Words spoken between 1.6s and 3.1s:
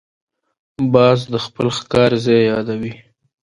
ښکار ځای یادوي